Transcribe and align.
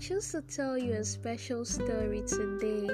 choose 0.00 0.32
to 0.32 0.40
tell 0.40 0.78
you 0.78 0.94
a 0.94 1.04
special 1.04 1.62
story 1.62 2.22
today. 2.26 2.88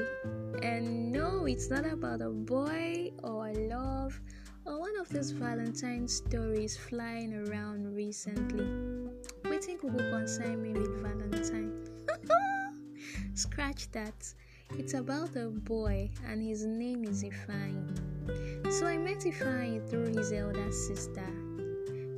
And 0.63 1.13
no, 1.13 1.47
it's 1.47 1.71
not 1.71 1.87
about 1.87 2.21
a 2.21 2.31
boy 2.31 3.13
or 3.23 3.53
love 3.53 4.21
or 4.65 4.81
one 4.81 4.99
of 4.99 5.08
these 5.11 5.31
Valentine 5.31 6.08
stories 6.08 6.77
flying 6.77 7.33
around 7.33 7.95
recently. 7.95 8.67
We 9.49 9.58
think 9.58 9.85
we 9.85 9.90
will 9.90 10.11
concern 10.11 10.61
me 10.61 10.72
with 10.72 11.01
Valentine. 11.01 11.89
Scratch 13.35 13.88
that. 13.93 14.35
It's 14.71 14.95
about 14.95 15.37
a 15.37 15.47
boy 15.47 16.11
and 16.27 16.43
his 16.43 16.65
name 16.65 17.05
is 17.05 17.23
Ifeanyi. 17.23 18.73
So 18.73 18.84
I 18.87 18.97
met 18.97 19.20
Ifeanyi 19.20 19.88
through 19.88 20.09
his 20.09 20.33
elder 20.33 20.73
sister. 20.73 21.46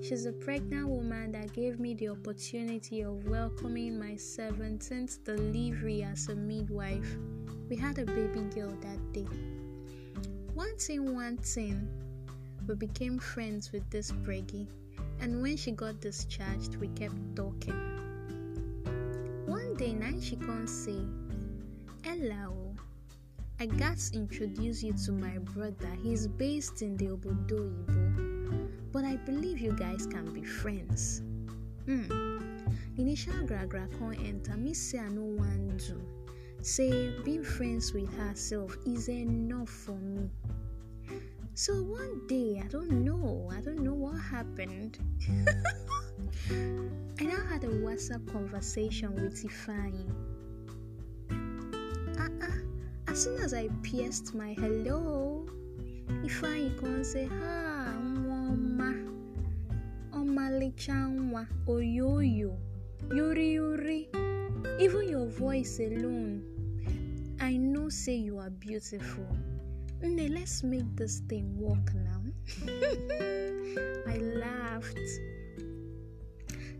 She's 0.00 0.26
a 0.26 0.32
pregnant 0.32 0.88
woman 0.88 1.32
that 1.32 1.52
gave 1.52 1.80
me 1.80 1.92
the 1.92 2.10
opportunity 2.10 3.02
of 3.02 3.26
welcoming 3.26 3.98
my 3.98 4.12
17th 4.12 5.24
delivery 5.24 6.04
as 6.04 6.28
a 6.28 6.36
midwife. 6.36 7.16
We 7.68 7.76
had 7.76 7.98
a 7.98 8.04
baby 8.04 8.42
girl 8.54 8.76
that 8.80 9.12
day. 9.12 9.26
One 10.54 10.76
thing, 10.76 11.14
one 11.14 11.36
thing, 11.38 11.88
we 12.66 12.76
became 12.76 13.18
friends 13.18 13.72
with 13.72 13.90
this 13.90 14.12
preggy, 14.12 14.68
and 15.20 15.42
when 15.42 15.56
she 15.56 15.72
got 15.72 16.00
discharged, 16.00 16.76
we 16.76 16.88
kept 16.88 17.16
talking. 17.34 17.74
One 19.46 19.74
day, 19.74 19.94
night 19.94 20.22
she 20.22 20.36
can't 20.36 20.70
say, 20.70 21.00
Hello, 22.04 22.74
I 23.58 23.66
got 23.66 23.98
to 23.98 24.16
introduce 24.16 24.82
you 24.82 24.92
to 25.06 25.12
my 25.12 25.38
brother. 25.38 25.90
He's 26.02 26.28
based 26.28 26.82
in 26.82 26.96
the 26.96 27.06
Obodo 27.06 27.72
Ibo 27.88 28.27
but 28.98 29.06
I 29.06 29.14
believe 29.14 29.60
you 29.60 29.70
guys 29.70 30.08
can 30.08 30.34
be 30.34 30.42
friends. 30.42 31.22
Hmm. 31.86 32.02
Initial 32.96 33.46
gragra 33.46 33.86
can't 33.96 34.18
enter. 34.18 34.56
Me 34.56 34.74
say 34.74 34.98
I 34.98 35.08
no 35.08 35.22
want 35.22 35.78
to. 35.86 36.02
Say 36.62 37.14
being 37.24 37.44
friends 37.44 37.92
with 37.92 38.12
herself 38.18 38.76
is 38.84 39.08
enough 39.08 39.68
for 39.68 39.94
me. 39.94 40.28
So 41.54 41.74
one 41.74 42.26
day, 42.26 42.60
I 42.60 42.66
don't 42.66 42.90
know, 42.90 43.48
I 43.56 43.60
don't 43.60 43.84
know 43.84 43.94
what 43.94 44.18
happened. 44.18 44.98
I 46.50 47.22
now 47.22 47.46
had 47.48 47.62
a 47.62 47.68
WhatsApp 47.68 48.26
conversation 48.32 49.14
with 49.14 49.44
Ifeanyi. 49.46 50.10
Uh-uh. 52.18 52.58
As 53.06 53.22
soon 53.22 53.38
as 53.44 53.54
I 53.54 53.68
pierced 53.84 54.34
my 54.34 54.54
hello, 54.54 55.46
Ifeanyi 56.24 56.76
can 56.80 57.04
say, 57.04 57.26
hi 57.26 57.67
ọmalịcha 60.78 61.08
nwa 61.08 61.42
oyoyo 61.66 62.52
yuri 63.16 63.46
yuri 63.54 64.08
even 64.78 65.08
your 65.08 65.26
voice 65.28 65.80
alone 65.80 66.40
i 67.40 67.56
know 67.58 67.88
say 67.90 68.14
you 68.16 68.38
are 68.38 68.50
beautiful. 68.50 69.26
Nne 70.02 70.28
let's 70.28 70.62
make 70.62 70.86
this 70.94 71.20
thing 71.28 71.58
work 71.58 71.92
now. 71.94 72.22
I 74.12 74.18
laughed. 74.18 75.08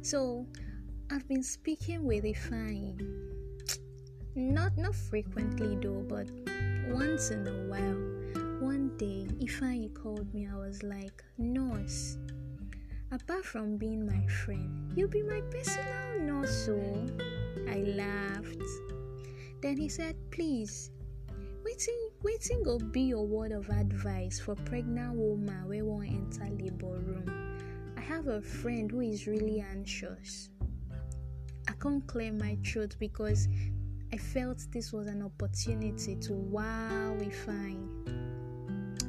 So 0.02 0.46
i've 1.10 1.26
been 1.26 1.42
speaking 1.42 2.04
with 2.04 2.24
Ifeanyi 2.24 2.94
not 4.36 4.76
not 4.76 4.94
frequently 4.94 5.76
though 5.82 6.04
but 6.08 6.28
once 6.92 7.30
in 7.30 7.46
a 7.46 7.66
while. 7.70 7.98
One 8.60 8.90
day, 8.96 9.26
Ifeanyi 9.40 9.94
called 9.94 10.34
me. 10.34 10.48
I 10.52 10.56
was 10.56 10.82
like, 10.82 11.22
Nurse, 11.38 12.18
apart 13.10 13.44
from 13.44 13.76
being 13.76 14.06
my 14.06 14.26
friend, 14.26 14.92
you'll 14.96 15.08
be 15.08 15.22
my 15.22 15.40
personal 15.50 16.20
nurse. 16.20 16.66
So 16.66 16.78
I 17.68 17.78
laughed. 17.96 18.62
Then 19.60 19.76
he 19.76 19.88
said, 19.88 20.16
Please, 20.30 20.90
waiting, 21.64 22.10
waiting 22.22 22.62
will 22.64 22.78
be 22.78 23.02
your 23.02 23.26
word 23.26 23.52
of 23.52 23.68
advice 23.70 24.38
for 24.38 24.54
pregnant 24.54 25.16
woman 25.16 25.68
we 25.68 25.82
won't 25.82 26.08
enter 26.08 26.48
labor 26.50 26.98
room. 26.98 27.58
I 27.96 28.00
have 28.00 28.28
a 28.28 28.40
friend 28.40 28.90
who 28.90 29.00
is 29.00 29.26
really 29.26 29.60
anxious. 29.60 30.50
I 31.68 31.72
can't 31.72 32.06
clear 32.06 32.32
my 32.32 32.56
throat 32.64 32.96
because 32.98 33.48
I 34.12 34.16
felt 34.16 34.64
this 34.72 34.92
was 34.92 35.06
an 35.06 35.22
opportunity 35.22 36.16
to 36.16 36.32
wow 36.32 37.16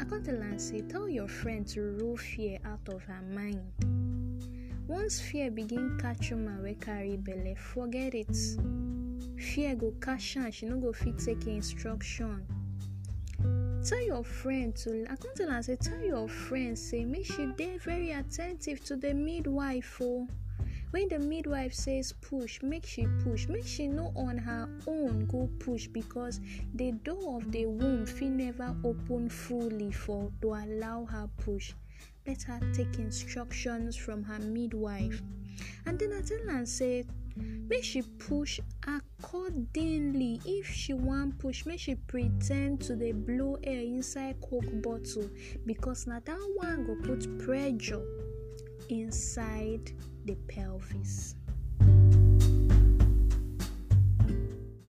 Ifeanyi. 0.09 0.21
Akontalan 0.21 0.59
say 0.59 0.81
tell 0.81 1.07
your 1.09 1.27
friend 1.27 1.67
to 1.67 1.81
rule 1.81 2.17
fear 2.17 2.59
out 2.65 2.87
of 2.89 3.03
her 3.03 3.21
mind. 3.21 3.61
Once 4.87 5.19
fear 5.21 5.51
begin 5.51 5.97
catch 6.01 6.31
woman 6.31 6.63
wey 6.63 6.75
carry 6.75 7.17
belle, 7.17 7.55
forget 7.55 8.13
it. 8.15 8.35
Fear 9.39 9.75
go 9.75 9.93
catch 10.01 10.37
am, 10.37 10.51
she 10.51 10.65
no 10.65 10.77
go 10.79 10.91
fit 10.93 11.17
take 11.19 11.47
instruction. 11.47 12.45
Tell 13.85 14.01
your 14.05 14.23
friend 14.23 14.75
to 14.77 14.89
Akontalan 15.09 15.63
say 15.63 15.75
tell 15.75 16.01
your 16.01 16.27
friend 16.27 16.77
say 16.77 17.05
make 17.05 17.25
she 17.25 17.45
dey 17.57 17.77
very 17.77 18.11
attentive 18.11 18.83
to 18.85 18.95
the 18.95 19.13
midwife 19.13 19.99
o. 20.01 20.05
Oh. 20.05 20.27
When 20.91 21.07
the 21.09 21.19
midwife 21.19 21.73
says 21.73 22.13
push 22.21 22.61
make 22.63 22.85
she 22.85 23.07
push. 23.23 23.47
Make 23.47 23.65
she 23.67 23.87
no 23.87 24.11
on 24.15 24.37
her 24.37 24.67
own 24.87 25.25
go 25.27 25.49
push 25.59 25.87
because 25.87 26.39
the 26.73 26.91
door 26.91 27.37
of 27.37 27.51
the 27.51 27.65
womb 27.65 28.05
fit 28.05 28.29
never 28.31 28.75
open 28.83 29.29
fully 29.29 29.91
for 29.91 30.31
to 30.41 30.53
allow 30.53 31.05
her 31.05 31.29
push. 31.37 31.73
Let 32.25 32.41
her 32.43 32.59
take 32.73 32.97
instructions 32.99 33.95
from 33.95 34.23
her 34.23 34.39
midwife. 34.39 35.21
And 35.85 35.99
then 35.99 36.13
i 36.13 36.21
tell 36.21 36.49
am 36.49 36.65
say 36.65 37.05
make 37.35 37.83
she 37.83 38.01
push 38.01 38.59
accordingly. 38.87 40.41
If 40.45 40.67
she 40.67 40.93
wan 40.93 41.33
push 41.33 41.65
make 41.65 41.79
she 41.79 41.95
pretend 41.95 42.81
to 42.81 42.95
dey 42.95 43.11
blow 43.11 43.57
air 43.63 43.81
inside 43.81 44.37
coke 44.41 44.81
bottle 44.81 45.29
because 45.65 46.07
na 46.07 46.19
that 46.25 46.53
one 46.55 46.85
go 46.85 46.95
put 47.03 47.27
pressure 47.39 48.01
inside 48.89 49.91
the 50.25 50.35
pelvis. 50.47 51.35